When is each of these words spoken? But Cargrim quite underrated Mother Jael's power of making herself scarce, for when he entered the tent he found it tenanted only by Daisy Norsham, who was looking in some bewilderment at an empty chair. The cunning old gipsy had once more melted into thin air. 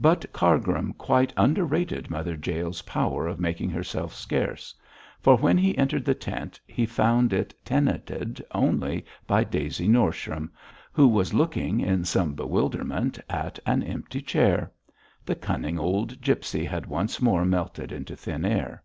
But 0.00 0.26
Cargrim 0.32 0.94
quite 0.94 1.32
underrated 1.36 2.10
Mother 2.10 2.34
Jael's 2.36 2.82
power 2.82 3.28
of 3.28 3.38
making 3.38 3.70
herself 3.70 4.12
scarce, 4.12 4.74
for 5.20 5.36
when 5.36 5.56
he 5.56 5.78
entered 5.78 6.04
the 6.04 6.12
tent 6.16 6.58
he 6.66 6.84
found 6.86 7.32
it 7.32 7.54
tenanted 7.64 8.44
only 8.50 9.06
by 9.28 9.44
Daisy 9.44 9.86
Norsham, 9.86 10.50
who 10.90 11.06
was 11.06 11.32
looking 11.34 11.78
in 11.78 12.04
some 12.04 12.34
bewilderment 12.34 13.20
at 13.30 13.60
an 13.64 13.84
empty 13.84 14.22
chair. 14.22 14.72
The 15.24 15.36
cunning 15.36 15.78
old 15.78 16.20
gipsy 16.20 16.64
had 16.64 16.86
once 16.86 17.22
more 17.22 17.44
melted 17.44 17.92
into 17.92 18.16
thin 18.16 18.44
air. 18.44 18.82